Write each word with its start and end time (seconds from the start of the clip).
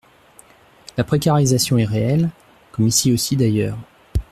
La 0.97 1.03
précarisation 1.03 1.77
est 1.77 1.85
réelle, 1.85 2.31
comme 2.71 2.87
ici 2.87 3.11
aussi 3.13 3.35
d’ailleurs. 3.35 3.77